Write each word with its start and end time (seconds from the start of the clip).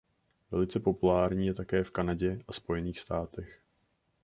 Velice 0.51 0.79
populární 0.79 1.47
je 1.47 1.53
také 1.53 1.83
v 1.83 1.91
Kanadě 1.91 2.39
a 2.47 2.53
Spojených 2.53 2.99
státech. 2.99 3.61